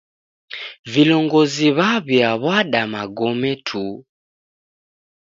Vilongozi 0.91 1.67
w'aw'iada 1.77 2.81
magome 2.93 3.51
tu. 3.67 3.83